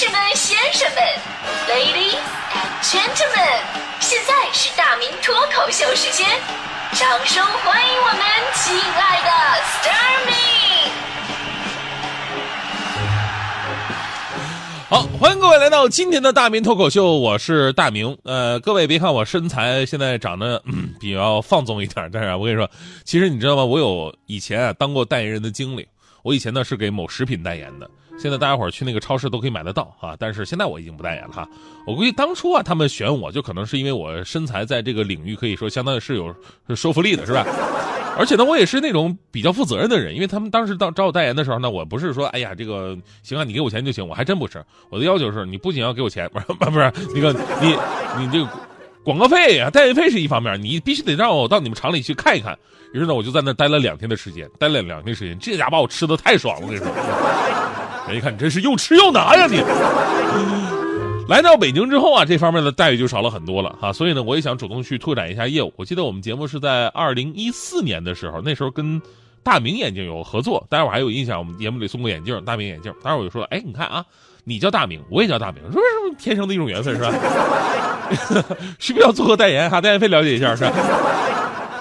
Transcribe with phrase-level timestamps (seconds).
[0.00, 1.02] 士们、先生们
[1.66, 2.14] ，Ladies
[2.54, 3.66] and Gentlemen，
[3.98, 6.24] 现在是大明脱口秀时间，
[6.92, 8.20] 掌声欢迎我们
[8.54, 9.30] 亲爱的
[9.60, 10.32] s t a r m y
[14.88, 18.16] 好，欢迎各位来到今天的大明脱口秀，我是大明。
[18.22, 20.62] 呃，各位别看我身材现在长得、
[21.00, 22.70] 比较放纵一点，但是啊，我跟你说，
[23.02, 23.64] 其实你知道吗？
[23.64, 25.84] 我有以前啊当过代言人的经历。
[26.22, 27.88] 我以前呢是给某食品代言的，
[28.18, 30.16] 现在大家伙去那个超市都可以买得到啊。
[30.18, 31.48] 但是现在我已经不代言了哈。
[31.86, 36.34] 我估计当初啊，他们选我就可能是因为我身材在这个领域可以说相当于是有
[36.74, 37.46] 说服力的，是吧？
[38.18, 44.64] 而且呢，我也是那种比较负责任的人，因为他们当时到找我代言的时候呢，我不是说哎呀这个行啊，你给我钱就行，我还真不是。
[44.90, 47.32] 我的要求是你不仅要给我钱，不是不是那个
[47.62, 47.76] 你
[48.18, 48.48] 你这个
[49.04, 52.58] 广告费啊，代言费是一方面，你必须得让我到你们厂里去看一看。
[52.92, 56.88] 于是呢，我就在那待了两天的时间，待了两天时间，这家把我吃的太爽了，我跟你说。
[58.08, 59.62] 人一看你真是又吃又拿呀你。
[61.28, 65.70] 来到北京之后啊，这方面的待遇就少了很多了哈，所以呢，我也想主动去拓展一下业务。
[65.76, 69.00] 我记得我们节目是在二零一四年的时候，那时候跟
[69.42, 72.90] 大明眼镜有合作，待会儿还有印象，我们节目里送过眼镜，大明眼镜。
[73.02, 74.02] 当时我就说，哎，你看啊，
[74.44, 77.12] 你叫大明，我也叫大明，说是不是天生的一种缘分是吧？
[78.80, 79.82] 需不需要做个代言哈？
[79.82, 80.72] 代言费了解一下是吧？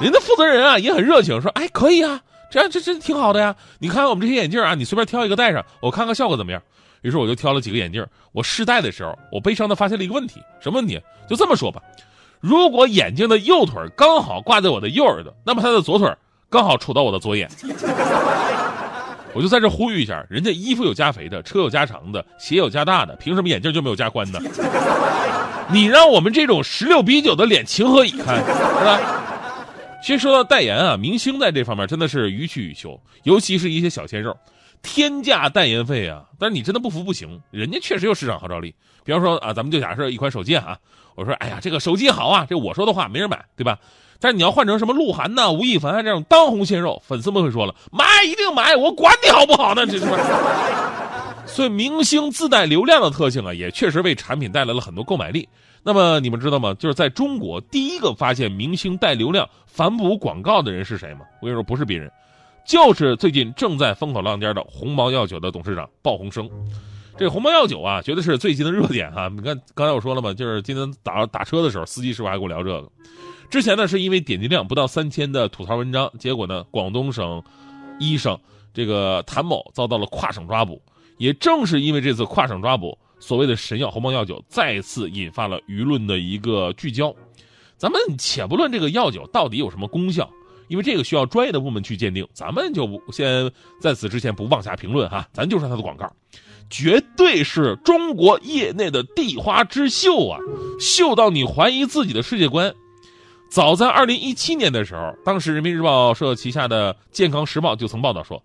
[0.00, 3.54] 人家负责人啊也很热情，说，哎，可以啊，这样这这挺好的呀。
[3.78, 6.62] 你看我们这些眼镜啊，你随便挑一个戴上，我看看效果怎么样。
[7.02, 11.00] 于是我就挑了几个眼镜，我试戴的时候，我悲伤的发现了一个问题，什么问题？
[11.28, 11.80] 就这么说吧，
[12.40, 16.12] 如果眼镜的右腿刚好挂在我的右耳朵，那么它的左腿
[16.50, 17.48] 刚好杵到我的左眼。
[19.34, 24.40] 我就在这呼吁一下，人家衣服有加肥的，车有加长的，鞋有加大的，凭什么眼镜就没有加宽的？
[25.70, 29.00] 你让我们这种十六比九的脸情何以堪，是吧？
[30.06, 34.36] 其实说到代言啊，明星在这方面真的是予取予求，尤其是一些小鲜肉。
[34.80, 36.22] 天价代言费啊！
[36.38, 38.72] 但是你真的不服不行，人家确实有市场号召力。
[39.02, 40.78] 比方说啊，咱们就假设一款手机哈，
[41.16, 43.76] 我说哎呀，这个手机好啊，这我说的话没人买，对吧？
[44.20, 49.84] 但是你要换成什么鹿晗呐、吴亦凡啊这种当红鲜肉，粉丝们会说了，买一定买，我管你好不好呢？
[49.84, 50.06] 这是。
[51.46, 55.48] 所以明星自带流量的特性啊，也确实为产品带来了很多购买力。
[55.86, 56.74] 那么你们知道吗？
[56.74, 61.20] 就是在中国第一个发现明星带流量反哺广告的人是谁吗？
[61.40, 62.10] 我跟你说，不是别人。
[62.64, 66.50] 就是最近正在风口浪尖的鸿茅药酒的董事长鲍鸿生，
[67.16, 69.28] 这鸿茅药酒啊，绝对是最近的热点哈。
[69.28, 72.90] 你看刚才我说了嘛，就是今天打打车的时候，司机师傅还跟我聊这个。
[73.48, 77.40] 之前呢，是因为点击量不到三千的吐槽文章，结果呢，广东省
[78.00, 78.36] 医生
[78.74, 80.82] 这个谭某遭到了跨省抓捕。
[81.18, 87.14] 也正是因为这次跨省抓捕，所谓的神药鸿茅药酒再次引发了舆论的一个聚焦。
[87.76, 90.30] 咱们且不论这个药酒到底有什么功效。
[90.68, 93.48] 因为这个需要专业的部门去鉴定，咱们就先
[93.80, 96.12] 在此之前不妄下评论哈， 咱就说它的广告，
[96.68, 100.40] 绝对是中国业内的地花之秀啊，
[100.80, 102.74] 秀到你怀疑自己的世界观。
[103.48, 108.42] 早在二零一七年的时候，当时人民日报社旗下的健康时报就曾报道说，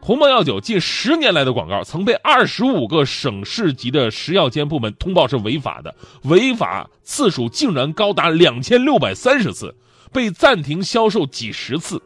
[0.00, 9.74] 鸿茅药酒近十年来的广告曾被二十五个省市级的食药监部门通报是违法的，违法次数竟然高达两千六百三十次。
[10.10, 12.00] 被暂停销售几十次，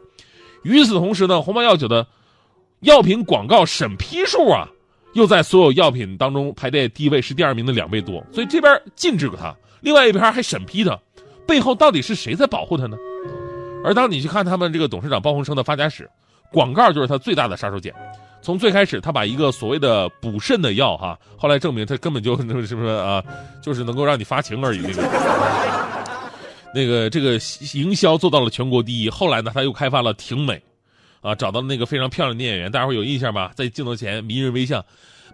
[0.63, 2.05] 与此同时呢，鸿茅药酒的
[2.81, 4.67] 药品广告审批数啊，
[5.13, 8.21] 又在所有药品当中排在第一位，是第二名的两倍多。
[8.29, 10.99] 所以这边禁止它，另外一边还审批它，
[11.47, 12.97] 背后到底是谁在保护它呢？
[13.85, 16.09] 而当你去看他们这个董事长包鸿生的发家史，
[16.53, 17.91] 广告就是他最大的杀手锏。
[18.41, 23.23] 从最开始，他把一个所谓的补肾的药哈，后来证明他根本就 什么啊，
[23.61, 24.79] 就是能够让你发情而已
[26.73, 27.09] 那个。
[27.09, 27.39] 这个
[27.73, 30.61] 营销做到了全国第一，后来呢，他又开发了婷美，
[31.21, 33.51] 啊，找到那个非常漂亮的演员，大家伙有印象吧？
[33.55, 34.83] 在镜头前迷人微笑，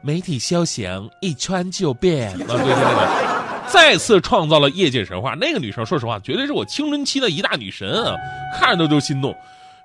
[0.03, 5.33] 媒体肖想一穿就变，啊，对对对，再次创造了业界神话。
[5.33, 8.15] 那个女生，说实话，绝对是我青春期的一大女神啊，
[8.59, 9.33] 看着都都心动。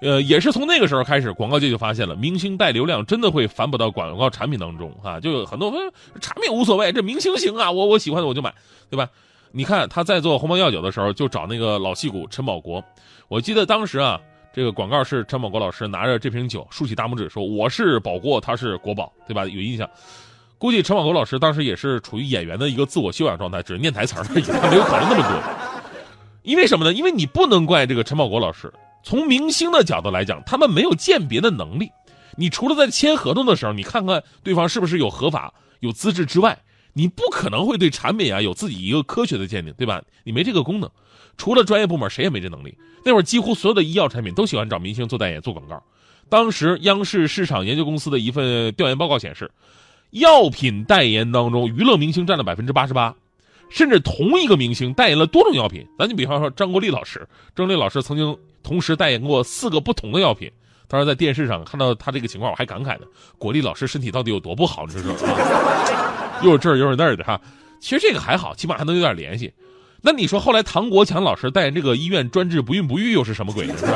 [0.01, 5.73] 呃，也是从那个时候开始，广告界就发现了，明星带流量真的会反哺到广告产品当中啊，就有很多
[6.21, 8.53] 产品无所谓，这明星行啊，我我喜欢的我就买，
[8.91, 9.09] 对吧？
[9.53, 12.83] 你看他在做鸿茅药酒的时候，就找那个老戏骨陈宝国。
[13.29, 14.21] 我记得当时啊，
[14.53, 19.89] 这个广告是陈宝国老师拿着这瓶酒，竖起大拇指说：“我是宝国，他是国宝，对吧？”有印象。
[20.59, 25.41] 估计陈宝国老师当时也是处于演员的一个自我修养状态，只是念台词而已，他没有考虑那么多。
[26.43, 26.93] 因为什么呢？
[26.93, 28.73] 因为你不能怪这个陈宝国老师。
[29.05, 31.91] 从明星的角度来讲，他们没有鉴别的能力。
[32.37, 36.59] 你除了在签合同的时候，你看看对方是不是有合法、有资质之外。
[36.97, 40.01] 你不可能会对产品啊有自己一个科学的鉴定，对吧？
[40.23, 40.89] 你没这个功能，
[41.37, 42.79] 除了专业部门，谁也没这能力。
[43.05, 45.83] 那会儿几乎所有的医药产品都喜欢找明星做代言、做广告。
[46.29, 49.51] 当时央视市场研究公司的一份调研报告显示，
[50.11, 53.15] 药品代言当中，娱乐明星占了百分之八十八，
[53.71, 55.87] 甚至同一个明星代言了多种药品。
[55.99, 60.51] 咱就比方说张国立老师，张国立老师曾经同时代言过四个不同的药品。
[60.87, 63.07] 当时在电视上看到他这个情况，我还感慨呢：
[63.39, 64.85] 国立老师身体到底有多不好？
[64.87, 65.29] 你说说，
[66.43, 67.41] 又是这儿又是那儿的哈。
[67.81, 69.53] 其实这个还好，起码还能有点联系。
[70.03, 73.75] 那你说后来唐国强老师代言这个医院专治不孕不育又是什么鬼呢？
[73.79, 73.93] 是吧？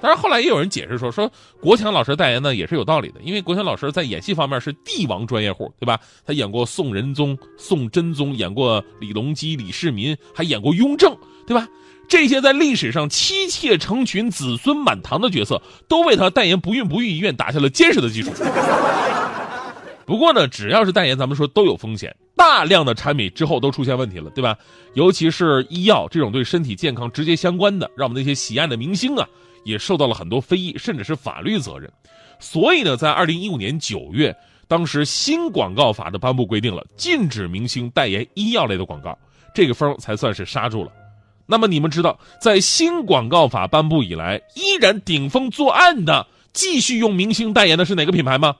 [0.00, 5.98] 当然后来也有人解释说，说国强老师代言呢也是有道理的，因为国强老师在演戏方面是帝王专业户，对吧？
[6.24, 11.16] 他演过宋仁宗、宋真宗，演过李隆基、李世民，还演过雍正，
[11.46, 11.66] 对吧？
[12.08, 18.30] 这些在历史上妻妾成群、子孙满堂的角色，都为他代言不孕不育医院打下了坚实的基础。
[20.06, 22.14] 不过呢，只要是代言，咱们说都有风险。
[22.36, 24.56] 大量的产品之后都出现问题了，对吧？
[24.94, 29.26] 尤其是医药这种对身体健康直接相关的，让我们那些喜爱的明星啊，
[29.66, 31.90] 也受到了很多非议，甚至是法律责任。
[32.38, 34.34] 所以呢，在二零一五年九月，
[34.68, 39.18] 当时新广告法的颁布规定了，禁止明星代言医药类的广告，
[39.54, 40.92] 这个风才算是刹住了。
[41.46, 48.54] 那么你们知道，在新广告法颁布以来，依然顶风作案的，继续用明星代言的是哪个品牌吗？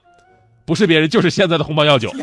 [0.64, 2.10] 不是别人，就是现在的鸿茅药酒。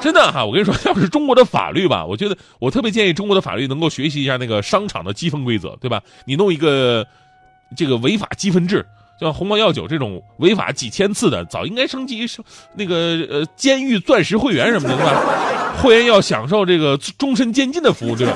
[0.00, 6.00] 真的哈，我跟你说， 要是中国的法律吧，我觉得我特别建议中国的法律能够学习一下那个商场的积分规则，对吧？
[6.24, 7.04] 你弄一个
[7.76, 8.84] 这个违法积分制，
[9.20, 12.44] 像鸿茅药酒这种违法几千次的，早应该升级升
[12.74, 15.78] 那个呃监狱钻石会员什么的，对吧？
[15.82, 18.34] 会员要享受这个终身监禁的服务，对吧？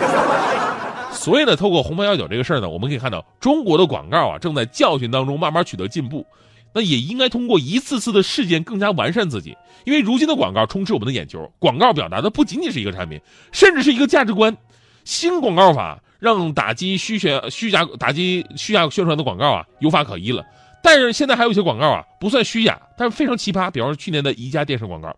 [1.13, 6.27] 所以呢，透过鸿茅药酒这个事儿呢，我们可以看到中国的广告啊，正在教训当中慢慢取得进步。
[6.75, 9.55] 那也应该通过一次次的事件更加完善自己，
[9.85, 13.21] 因为如今的广告充斥我们的眼球，广告表达的不仅仅是一个产品，
[13.53, 14.57] 甚至是一个价值观。
[15.05, 20.45] 新广告法让打击虚宣、虚假、打击虚假宣传的广告啊有法可依了。
[20.81, 23.69] 但是现在还有一些广告啊不算虚假，但是非常奇葩。
[23.73, 25.17] 比方说去年的宜家电视广告，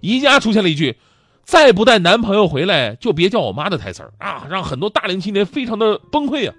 [0.00, 0.94] 宜家出现了一句
[1.42, 6.54] “再不带男朋友回来就别叫我妈”的台词儿啊，让很多大龄青年非常的崩溃啊。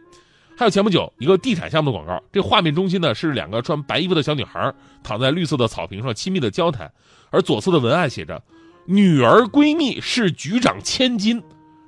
[0.58, 4.74] 还有前不久一个地产项目的广告，这画面中心呢是两个穿白衣服的小女孩
[5.04, 6.92] 躺在绿色的草坪上亲密的交谈，
[7.30, 8.42] 而左侧的文案写着
[8.86, 11.42] “女儿闺蜜是局长千金”，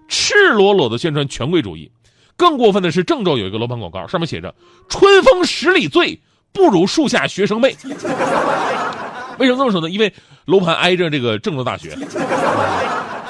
[0.07, 1.91] 赤裸裸的宣传权贵主义。
[2.35, 4.53] 更过分的是，郑州有一个楼盘广告，上面写着
[4.89, 6.19] “春风十里醉，
[6.51, 7.75] 不如树下学生妹”。
[9.39, 9.89] 为什么这么说呢？
[9.89, 10.13] 因为
[10.45, 11.95] 楼盘挨着这个郑州大学。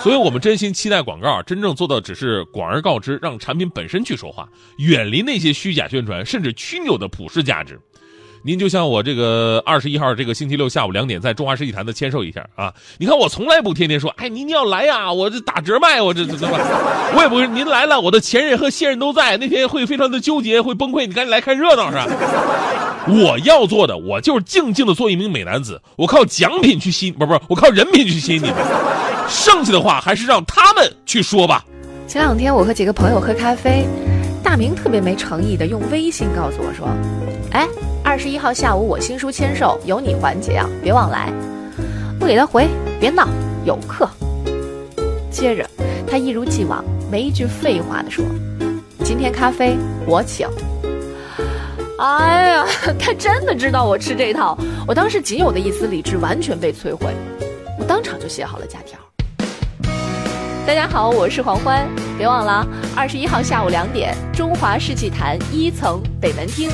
[0.01, 4.47] 所以，我们真心期待广告，真正做到只是广而告之，让产品本身去说话，
[4.77, 7.79] 远离那些虚假宣传，甚至曲扭的普世价值。
[8.45, 12.73] 您就像我这个二十一号这个星期六下午两点在中华世纪坛的签售一下啊！
[12.97, 16.59] 你看我从来不天天说，哎，您要来呀，我这打折卖，我这这对吧？
[17.15, 22.05] 我也不是，您来了，我的前任和现任都在，那天会非常的纠结，会崩溃，你赶紧来看热闹是吧？
[23.07, 28.55] 我要做的，我就是静静的做一名美男子，我靠奖品去吸，不不，我靠人品去吸引你们。
[29.29, 31.63] 剩下的话还是让他们去说吧。
[32.09, 33.87] 前两天我和几个朋友喝咖啡，
[34.43, 36.87] 大明特别没诚意的用微信告诉我说
[37.51, 37.67] ：“哎。”
[38.05, 41.31] 二十一号下午，我新书签售，有你环节啊，别忘来。
[42.19, 42.67] 不给他回，
[42.99, 43.25] 别闹，
[43.65, 44.07] 有课。
[45.31, 45.65] 接着，
[46.05, 48.23] 他一如既往，没一句废话的说
[49.05, 50.45] ：“今天咖啡我请。
[51.97, 52.65] ”哎呀，
[52.99, 57.15] 他真的知道我吃这套，我当时仅有的一丝理智完全被摧毁，
[57.79, 58.99] 我当场就写好了假条。
[60.65, 61.85] 大家好，我是黄欢，
[62.17, 62.65] 别忘了
[62.95, 66.69] 二十一号下午两点，中华世纪坛一层北门厅，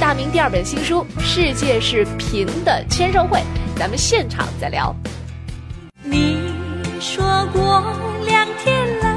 [0.00, 3.42] 大明第二本新书《世界是平的》签售会，
[3.74, 4.94] 咱们现场再聊。
[6.04, 6.52] 你
[7.00, 7.82] 说过
[8.24, 9.11] 两天来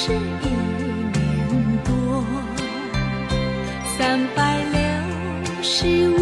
[0.00, 2.24] 是一年多
[3.98, 4.78] 三百六
[5.60, 6.17] 十五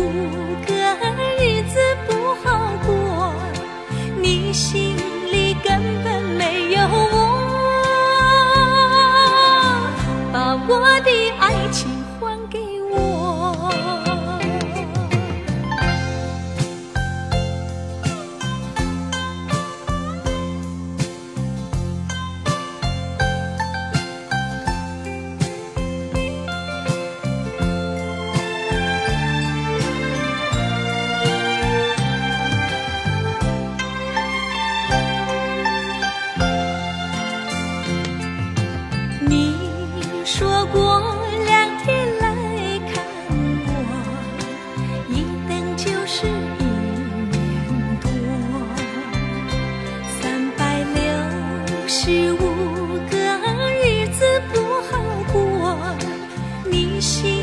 [57.00, 57.36] 心。